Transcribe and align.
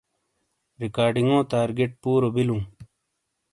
ریکارڈنگو 0.81 1.39
تارگٹ 1.51 1.91
پُورو 2.01 2.29
بیلُوں۔ 2.35 2.61